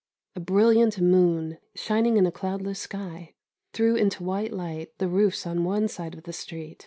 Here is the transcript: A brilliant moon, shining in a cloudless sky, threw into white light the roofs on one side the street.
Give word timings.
A 0.35 0.39
brilliant 0.39 0.99
moon, 0.99 1.59
shining 1.75 2.17
in 2.17 2.25
a 2.25 2.31
cloudless 2.31 2.79
sky, 2.79 3.35
threw 3.71 3.95
into 3.95 4.23
white 4.23 4.51
light 4.51 4.97
the 4.97 5.07
roofs 5.07 5.45
on 5.45 5.63
one 5.63 5.87
side 5.87 6.13
the 6.23 6.33
street. 6.33 6.79